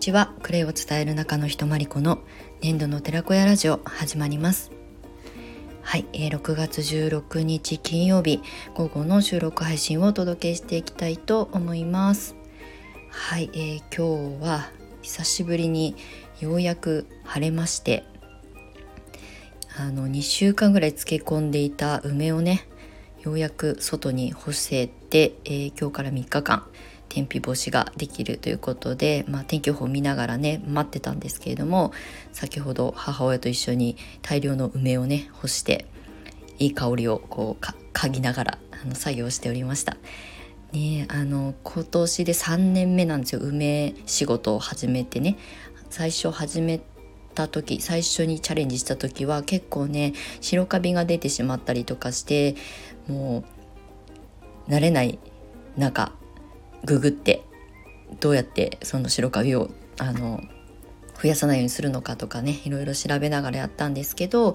[0.00, 0.32] ちは。
[0.42, 2.20] クレイを伝える中のひとまりこの
[2.62, 4.72] 年度の寺子屋ラジオ始まります。
[5.82, 8.40] はい、えー、6月16日金曜日
[8.74, 12.34] 午後の収録配信をお届けしていきたいと思います。
[13.10, 14.70] はい、えー、今日は
[15.02, 15.94] 久しぶりに
[16.40, 18.04] ようやく晴れまして
[19.76, 22.66] あの2週間ぐらい漬け込んでいた梅をね
[23.22, 26.66] ようやく外に干せて、えー、今日から3日間
[27.10, 31.92] 天日干しができるということで、まあ、天気予報を見ながらね待ってたんですけれども
[32.32, 35.86] 先ほど母親と一緒に大量の梅をね干して
[36.58, 39.96] いい香りをこう嗅ぎながらあの作業しておりました。
[40.72, 45.36] ねあの今年で3年目なんですよ梅仕事を始めてね
[45.90, 46.80] 最初始め
[47.34, 52.54] た時最初にチャレンジした時は結構ね白カビが出てしまったりとかして
[53.08, 53.44] も
[54.68, 55.18] う慣れない
[55.76, 56.12] 中
[56.84, 57.44] ググって
[58.20, 60.42] どうやってその白カビをあの
[61.22, 64.54] 増やさないようにするのかとかねいろいろ調べながらやったんですけど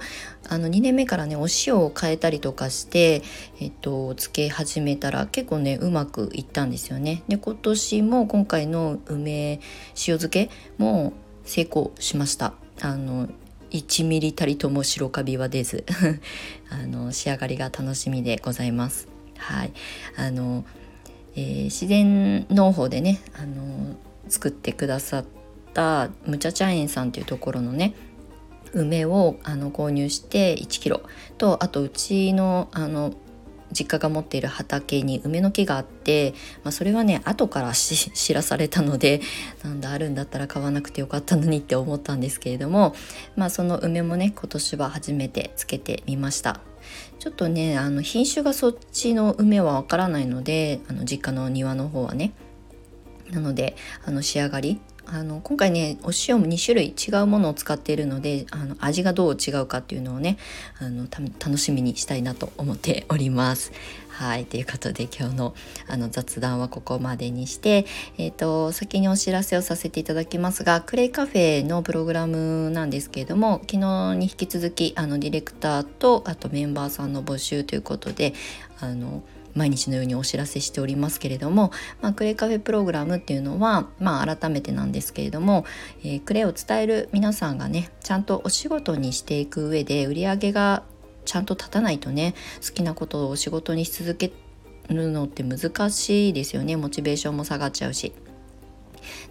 [0.49, 3.21] あの2年目からねお塩を変えたりとかして、
[3.59, 7.23] えっと、つけ始めたら結構ねうまくいったんですよね。
[7.27, 9.59] で今年も今回の梅
[9.91, 12.55] 塩漬けも成功しました。
[12.81, 13.29] あの
[13.69, 15.85] 1ミリたりとも白カビは出ず
[16.69, 19.07] あの仕上がりが楽しみでございます。
[19.37, 19.73] はい
[20.17, 20.65] あの
[21.36, 23.95] えー、自然農法でね、あの
[24.30, 25.25] 作ってくださっ
[25.73, 27.94] たむちゃ茶園さんというところのね
[28.73, 31.02] 梅をあの購入して1キロ
[31.38, 33.13] とあとうちのあの
[33.72, 39.22] 実家が持っている畑に梅の木があって、まあ、それはね後から 知らされたので
[39.63, 42.95] なんだあるんだったら買わなくてよかったのにって思ったんですけれども、
[43.36, 46.61] まあ、その梅もね今年は初めてつけてみました。
[47.19, 52.33] ちょっとねあの品種がそっちの梅はわからないのであの実家の庭の方はね。
[53.31, 53.75] なので
[54.06, 60.38] あの仕上がりあの今回ねお塩も2種類違うものを使っているのであの味がどう違うかっていうのをね
[60.79, 63.71] あの楽しみにしたいなと思っております。
[64.15, 65.55] はいということで今日の
[65.89, 67.85] あの雑談はここまでにして、
[68.17, 78.33] えーと、先にお知らせをさせていただきますがクレイカフェのプログラムなんですけれども昨日に引き続きあのディレクターとあとメンバーさんの募集ということで
[78.79, 79.21] あの
[79.55, 81.71] 毎日のようにお知らせしておりますけれども、
[82.01, 85.66] まあ、クレイカフェプログラムっていうのは、まあ、改めてなんですけれども、
[86.03, 90.83] えー、クレイを伝える皆さんがねちゃんとお仕事にしていく上で売り上げが
[91.25, 94.31] ちゃんと立たないとね好きなことをお仕事にし続け
[94.89, 98.13] るのって難しいですよねモチベーションも下がっちゃうし。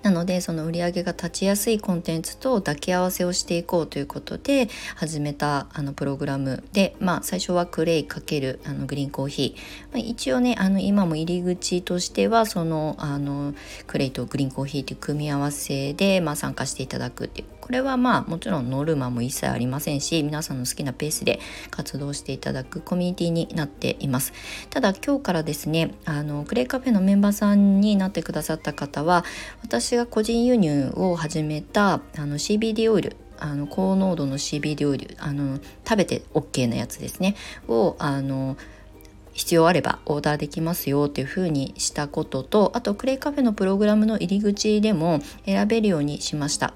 [0.03, 6.63] なのでその売り上げが立ちやすいコンテンツと抱き合わせをしていこうということで始めたあのプログラム。
[6.73, 9.61] で、まあ、最初はクレイ×あのグリーンコーヒー、
[9.93, 13.55] まあ、一応ねあの今も入り口としてはそのあの
[13.87, 24.35] クレイとグリーンコーヒーという組み合わせで、まあ、参加していただくっていうこれはまあもちろんノルマも一切ありませんし皆さんの好きなペースで活動していただくコミュニティになっています。
[24.69, 29.25] ただ今日からですねあのクレイカフェのメンバーさんになってくださった方は
[29.63, 35.59] 私が個人輸入を始めたあの CBD オイルあの高濃度の CBD オイルあの
[35.89, 37.35] 食べて OK なやつですね。
[37.67, 38.59] をあの
[39.33, 46.75] 必要あればオーダーできますよっていう風にしたこととあとクレイカフェのプログラムの入り口でも選べるようにしました。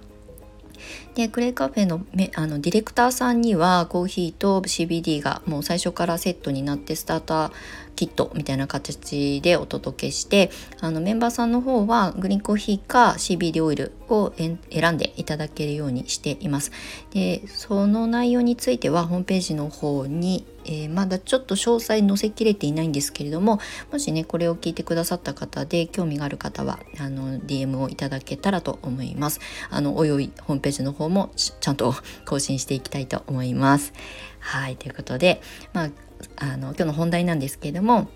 [1.14, 7.52] でクレイカフェのめあのディレクターさんにはコーヒーと CBD がもう最初からセットになってスターター
[7.98, 10.50] キットみたいな形でお届けして
[10.80, 16.70] あのメンバーさんの方はグリーンコーヒーか CBD オイルを選んでいただけるようにしています。
[17.10, 23.58] でその内容についてはホームページの方に、えー、まだちょっと詳細載せきれていないんですけれども
[23.90, 29.40] もしねこれを聞いてくださった方で興味がある方はあの DM をいただけたらと思います。
[29.70, 31.94] あのおいおいホームページの方もちゃんと
[32.26, 33.94] 更新していきたいと思います。
[34.40, 35.40] はいということで、
[35.72, 35.90] まあ、
[36.36, 38.08] あの今日の本題なんですけれども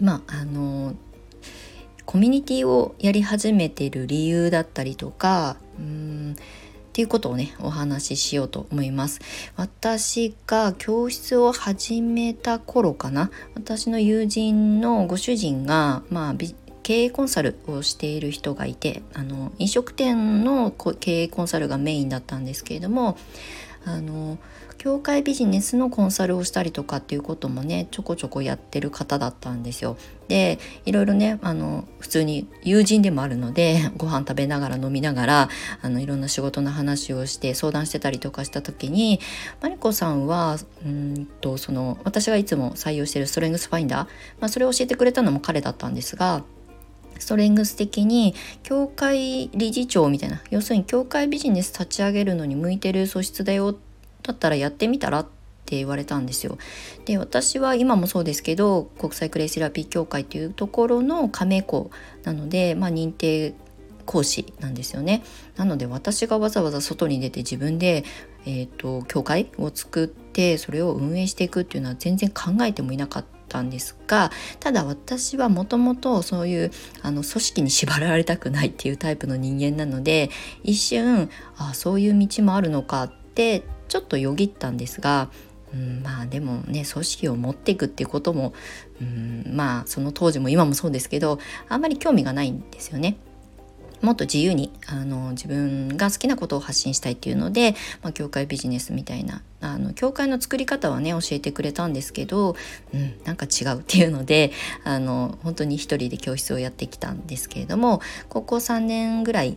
[0.00, 0.94] まああの
[2.06, 6.36] コミュニティをやり始めてる理由だったりとかうん
[6.96, 9.20] っていうことをねお話ししようと思います。
[9.54, 13.30] 私が教室を始めた頃かな。
[13.54, 16.34] 私の友人のご主人がまあ
[16.82, 23.18] 経営コンサルをしている人がいてあの飲食店の経営コンサルがメインだったんですけれども
[23.86, 24.36] あの
[24.78, 29.96] 業界ビジネスのコンサルをしたりとかっていうこともねちょこちょこやってる方だったんですよ。
[30.28, 35.48] でいろいろねあの普通に友人でもあるので ご飯食べながら飲みながら
[35.82, 39.20] あのいろんな仕事の話をして相談してたりとかした時に
[39.62, 44.08] マリコさんはうんとその私がいつも採用してるストレングスファインダー、
[44.40, 46.42] まあ、それを教えてくれたのも彼だったんですが
[47.18, 53.76] ストレングス的に教会理事長みたいな要するに教会ビジネス立ち上げるのに向いてる素質だよ
[54.22, 55.26] だったらやってみたらっ
[55.66, 56.58] て言われたんですよ。
[57.04, 61.90] で私は今もそうですけど国際クレイセラピー協会というところの加盟校
[62.22, 63.54] なので、まあ、認定
[64.06, 65.22] 講師なんですよね。
[65.56, 68.04] なので私がわざわざ外に出て自分で、
[68.46, 76.70] えーと、教会を作ってそれを運営していくっていうのは全然考えてもいなかったたんですがただ私はもともとそういう
[77.02, 80.30] あの組織に縛られたくないっていうタイプの人間なので
[80.62, 85.30] 一瞬あそういう道もあるのかってちょっとよぎったんですが
[85.74, 88.54] うん、まあでもね組織を持っていくっていうことも、
[89.00, 91.38] うん、まあその当時も今もそうですけど
[91.68, 93.18] あんまり興味がないんですよね。
[94.02, 102.56] もっと自由にあの自分が好きなことを発信したいっていうので、まあ、教会ビジネスみたいなあの教会の作り方はね教えてくれたんですけど、
[102.94, 104.52] うん、なんか違うっていうので
[104.84, 109.56] あの本当に一人で教室をやってきたんですけれども高校3年ぐらい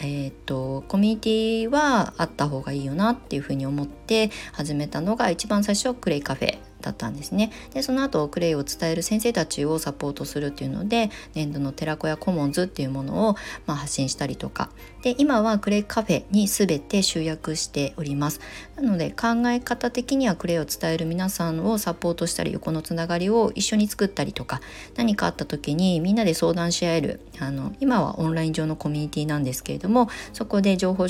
[0.00, 7.50] えーと、コミュニティはあった方がいいよなっていうふうに思って始めたのが一番最初クレイカフェだったんですね。
[7.74, 13.36] でその後クレイを伝える先生たちをサポートするっていうので年度の寺子屋コモンズっていうものを、
[13.66, 14.70] まあ、発信したりとか。
[15.02, 18.40] で今はクレイカフェに全て集約しております。
[18.76, 24.60] なので考え方的にはクレイを伝える皆さんをサポートしたり横のつながりを一緒に作ったりとか
[24.96, 31.08] 何かあった時にみんなで相談し合えるあの今はオンライン上のコミュニティなんですけれどもそこで情報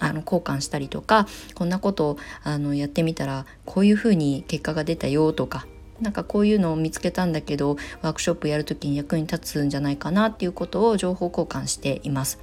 [0.00, 5.66] あの交換したりとかこんなことをあのやってみたらこういうふうに結果が出たよとか
[6.00, 12.38] なんかこういうのを見つけたんだけどワークショップやる時に役に立つんじゃないかなっていうことを情報交換しています。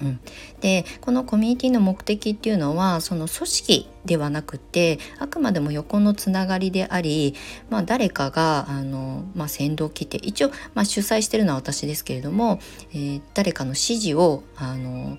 [0.00, 0.20] うん、
[0.60, 7.36] でこのコミュニティの目的っていうのはその組織ではなくてあくまでも横のつながりであり、
[7.70, 12.58] まあ、誰かがあの、まあ、先導を切って一応、まあ、主催してるのは私ですけれども、
[12.92, 15.18] えー、誰かの指示をあの、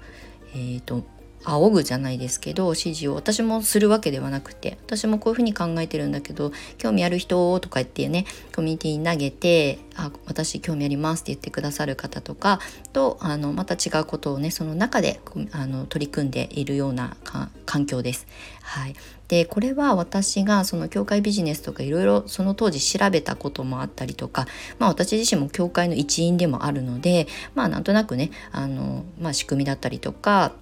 [0.53, 1.03] えーと
[1.45, 8.25] 仰ぐじゃないですけど指示を私もするわけではなくて私もこういうふうに考えてるんだけど興味ある人とか言ってね
[8.55, 12.59] コミュニティに投げて「あ私興味あります」って言ってくださる方とか
[12.91, 15.19] とあのまた違うことをねその中で
[15.51, 17.17] あの取り組んでいるような
[17.65, 18.27] 環境です。
[18.61, 18.95] はい、
[19.27, 24.47] でこれは私がその教会ビジネスとかいろいろその当時調べたこともあったりとか、
[24.79, 30.53] まあ、私自身も教会の一員でもあるのでまあなんとなくねあの、まあ、仕組みだったりとか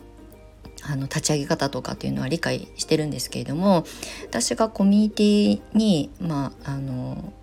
[0.84, 3.86] あの立ち上げ方とかっていうのは理解してるんですけれども
[4.26, 7.34] 私がコミュニティにまああの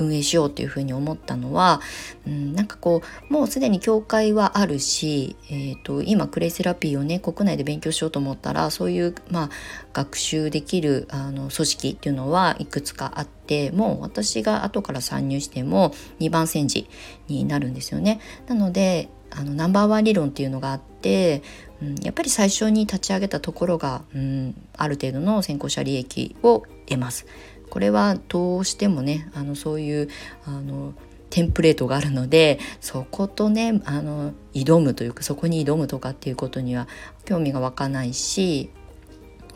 [0.00, 1.80] 運営しようっていうふうに思ったのは、
[2.26, 9.50] うん、なんかこうもうすでに教会はあるし、えーと、今クレイセラピーをね国内で勉強しようと思ったらそういう、まあ、
[9.92, 16.88] 学習できるあの組織っていうのはいくつかあってもう私が後から参入しても2番煎じ
[17.28, 18.20] になるんですよね。
[18.46, 21.42] なのであのナンバーワン理論っていうのがあって、
[21.82, 27.26] うん、やっぱり最初に立ち上げたところが、うん、ある程度の先行者利益を得ます。
[27.70, 30.08] これはどうしてもねあのそういう
[30.44, 30.92] あの
[31.30, 36.88] テンプレートがあるのでそことねあの挑むというかそこに挑むとかっていうことには
[37.24, 38.70] 興味が湧かないし、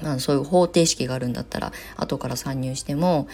[0.00, 3.26] まあ、そういう方程式があるんだったら後から参入しても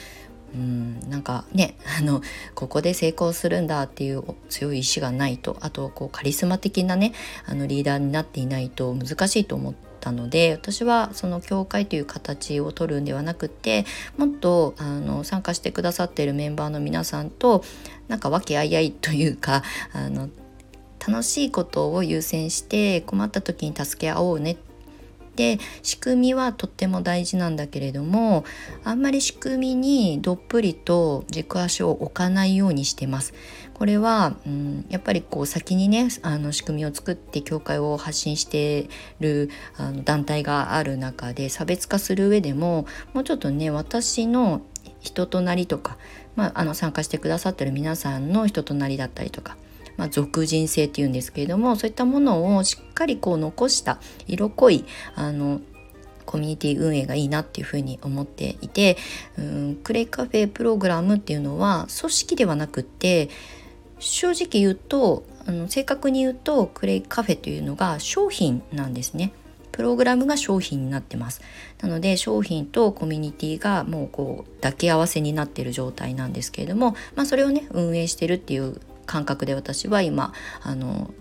[0.54, 2.22] うんなんかね あの
[2.54, 7.12] ここで成功するんだっていう強い意志がないとあとこうカリスマ的なね
[7.46, 13.84] あのリーダーになっていないと難しいと思ったので私はその教会という形を取るんではなくて
[14.16, 17.64] もっとあの参加してくださっているメンバーの皆さんと
[18.08, 20.28] なんか和気あいあいというかあの
[21.06, 24.56] 楽しいことを優先して困った時に助け合おうねっ
[25.36, 28.44] で仕組みはとっても大事なんだけれども
[28.84, 33.32] あんまり仕組みにどっぷりと軸足を置かないようにしてます。
[33.74, 42.84] これは、うん、やっぱりこう先にねあの仕組みを作って教会を発信してるあの団体がある中で差別化する上でも
[43.14, 44.60] もうちょっとね私の
[45.00, 45.96] 人となりとか、
[46.36, 49.56] まあ、あの参加してくださってる皆さんの人となりだったりとか
[50.00, 55.60] まあ、俗人性っていうんですけれどもそういったものをしっかりこう残した色濃いあの
[56.24, 58.96] コミュニティ運営がいいなっていうふうに思っていて
[59.36, 63.28] うんクレイカフェプログラムっていうのは組織ではなくって
[63.98, 69.32] 正直言うとあの正確に言うとクレイカフェというのが商品なんですね。
[69.70, 71.40] プログラムが商品になってます
[71.80, 81.12] なので商品とコミュニティがもうこう抱き合わせになってる状態なんですけれども、まあ、それをね運営してるっていう感覚で私は今あの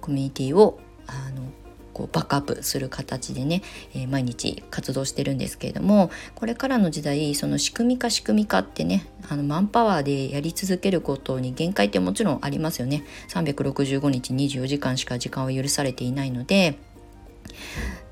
[0.00, 1.52] コミュニティをあの
[1.92, 3.62] こうバックアップする形でね、
[3.94, 13.04] えー、毎日活動してるんですけれどもこれからの時代その仕組み化仕組み化ってねあのマンパワーでやり続けることに限界ってもちろんありますよね。
[13.28, 16.76] 365日24時間しか時間を許されていないので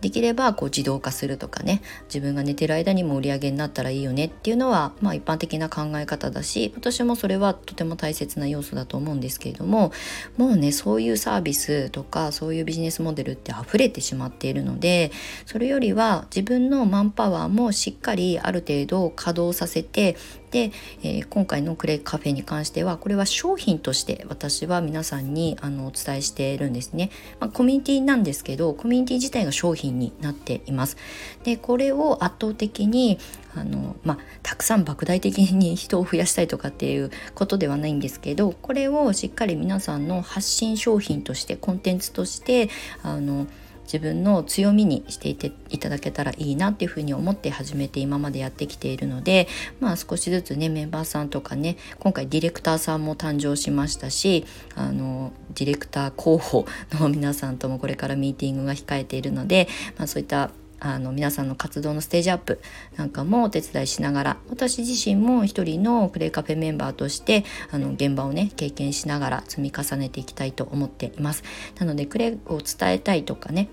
[0.00, 9.93] できればこう自動化するとかね自分が寝てる間にも売り上げになったらいいよねっていうのは、まあ、一般的な考え方だし私もそれはとても大切な要素だと思うんですけれども
[10.37, 15.11] もうねそういうサービスとかそういうビジネスモデルって溢れてしまっているので
[15.47, 20.17] それよりは自分のマンパワーもしっかりある程度稼働させて
[20.50, 20.73] で、
[21.03, 27.11] えー、今回のクレイカフェに関してはこれは商品として私は皆さんにあのお伝えしているんですね、
[27.41, 30.97] まあ、コミュニティなんですけどコミュニティ自体が商品になっています。
[31.45, 33.19] でこれを圧倒的に
[33.55, 42.69] あの、まあ、たくさん莫大的に人を増やしたいとかっていうことではないんですけどこれをしっかり皆さんの発信商品としてコンテンツとして
[43.02, 43.47] あの
[43.87, 49.49] 自分の強みにしていていただけたらいいなっていうふうに思って始めて今までやってきているので
[49.81, 62.61] まあ少しずつねメンバーさんとかね今回ディレクターさんも誕生しましたしあのディレクター候補の皆さんともこれからミーティングが控えているので、まあ、そういったあの皆さんの活動のステージアップ
[62.97, 71.42] なんかもお手伝いしながら私自身も一人のクレイカフェメンバーとしてあの現場をね経験しながら積み重ねていきたいと思っています。
[71.78, 73.68] なのでクレイを伝えたいとかね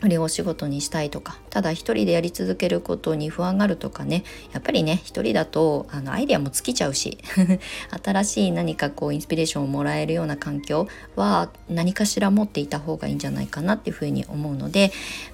[0.00, 7.18] これをお仕事にしたいとかただ一人でやり続けることに不安があるとかねやっぱりね一人だとあのアイデアも尽きちゃうし
[8.04, 14.90] 新しい何かこうインスピレーションをもらえるような環境は何かしら持っていた方がいいんじゃないかなっていうふうに思うので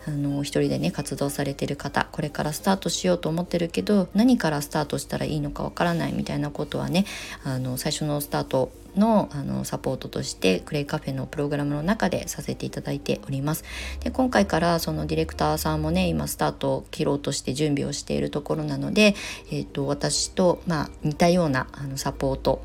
[0.07, 7.07] あの一人でね活動されてる方これからスタートしようと思ってるけど何からスタートしたらいいのかわからないみたいなことはね
[7.45, 13.65] あの最初のスタートのあのサポートとしてクレイカフェのプログラムの中でさせていただいております。
[14.01, 19.15] で今回からそのディレクターさんもね今スタートを切ろうとして準備をしているところなので、
[19.51, 22.63] えーと、私と、まあ、似たようなあのサポート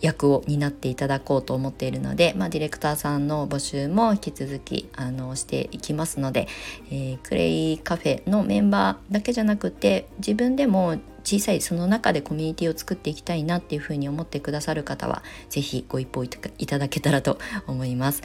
[0.00, 6.48] 役を担っていただこうと思っているので、まあ、ディレクターさんの募集も引き続きあのしていきますので、
[6.90, 18.22] えー、クレイカフェのメンバーだけじゃなくて自分でも小さいその中でコミュニティを作っていきたいなっていうふうに思ってくださる方は是非ご一報いただけたらと思います。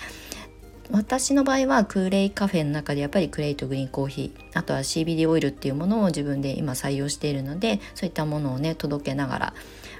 [0.91, 9.53] 私の場合はクレイカフェの中でやっぱりクレイとグリーンコーヒーあとは CBD オイルっていうものを自分で今採用しているのでそういったものをね届けながら。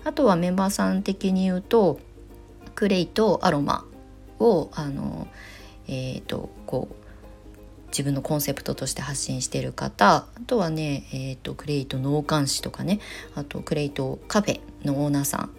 [0.03, 1.99] あとはメンバーさん的に言うと
[2.73, 3.85] クレイとアロマ
[4.39, 5.27] をあの
[5.87, 6.95] えっ、ー、とこう
[7.89, 13.01] 自分のコンセプトとして発信している方あとはね、えーと、クレイト農館士とかね
[13.35, 15.49] あとクレイトカフェのオーナーさん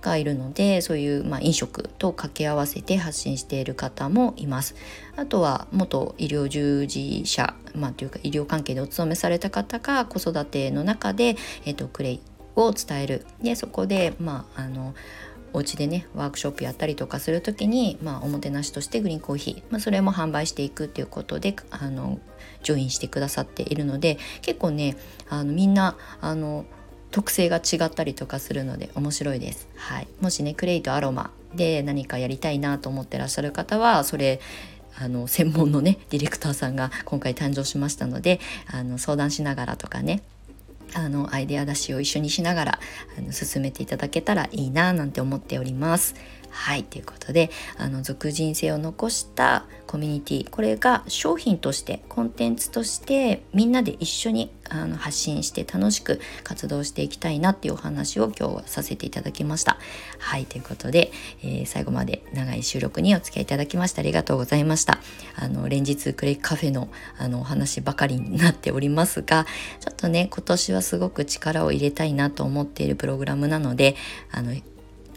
[0.00, 4.74] がいるのでそういう、まあ、飲食と掛け合わせて発信している方もいます。
[5.16, 12.20] あとは元医療従事者、まあ、というか医療関係でお勤めされた方が子育ての中で、えーと、クレイ
[12.56, 14.94] を伝えるでそこで、まあ、あの
[15.52, 22.20] お家でねワークショップやったりとかする時に、まあ、おもてなしとしてグリーンコーヒー、まあ、それも販売していくっていうことであの
[22.62, 24.96] ジョインしてくださっているので結構ね
[25.28, 26.64] あのみんなあの
[27.10, 29.68] 特性が違ったりとかするので面白いです。
[29.76, 34.40] はい、もしねクレイとアロマで何かやりたいなと思ってらっしゃる方はそれ
[34.98, 38.40] あの専門のねディレクターさんが今回誕生しましたので
[38.70, 40.22] あの相談しながらとかね
[40.94, 42.80] あのアイデア出しを一緒にしながら
[43.18, 46.14] あの進めていただけたらいいななんて思っております。
[46.50, 59.78] はいということであの俗人性を残したコミュニティこれが商品としてコンテンツとしてみんなで一緒にあの発信して楽しく活動していきたいなっていうお話を今日はさせていただきました。
[60.18, 61.10] はいということで、
[61.42, 65.00] えー、最後まで長い収録にお付き合いいただきましてありがとうございました。
[65.34, 66.88] あの連日クレイカフェの
[67.18, 69.44] あのお話ばかりになっておりますが
[69.80, 73.96] ちょっとね今年はすごく力を入れたいなと思っているプログラムなので
[74.30, 74.54] あの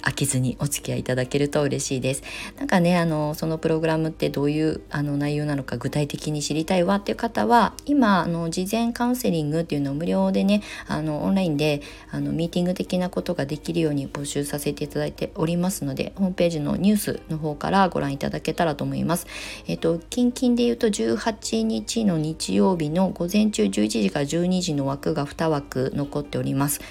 [0.03, 2.23] 飽きずにお付き合いいただけると嬉しいです。
[2.57, 11.81] なんかねあのそのプログラムってどういうあの内容なのか具体的に知りたいわっていう方は今あの事前カウンセリングっていうのを無料でねあのオンラインで
[12.11, 19.27] あのミーティング的なことができるように募集させていただいておりますのでホームページのニュースの方からご覧いただけたらと思います。
[19.67, 26.81] えっ、と近々で言うと18日の日曜日の午前中11時から12時の枠が2枠残っております。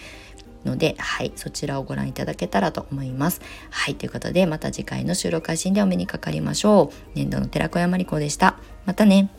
[0.64, 3.40] ので、はい、そちらをご覧いただけたらと思います。
[3.70, 6.96] はい、ということで、また次回の収録配信でお目にかかりましょう。
[7.14, 8.56] 年度の寺子山理子でした。
[8.86, 9.30] またね。